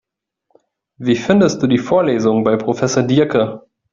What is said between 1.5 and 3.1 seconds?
du die Vorlesungen bei Professor